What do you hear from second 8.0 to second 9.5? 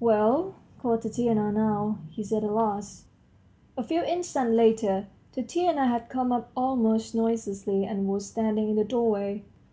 was standing in the doorway.